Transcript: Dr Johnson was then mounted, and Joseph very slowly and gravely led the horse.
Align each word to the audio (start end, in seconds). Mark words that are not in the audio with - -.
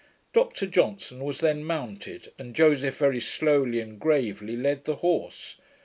Dr 0.33 0.65
Johnson 0.65 1.23
was 1.23 1.41
then 1.41 1.63
mounted, 1.63 2.31
and 2.39 2.55
Joseph 2.55 2.97
very 2.97 3.19
slowly 3.19 3.79
and 3.79 3.99
gravely 3.99 4.55
led 4.57 4.85
the 4.85 4.95
horse. 4.95 5.57